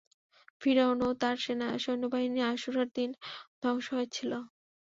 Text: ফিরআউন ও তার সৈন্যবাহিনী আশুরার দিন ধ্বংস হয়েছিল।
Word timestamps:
ফিরআউন 0.61 0.99
ও 1.01 1.19
তার 1.21 1.35
সৈন্যবাহিনী 1.79 2.39
আশুরার 2.51 2.89
দিন 2.97 3.09
ধ্বংস 3.61 3.85
হয়েছিল। 3.95 4.31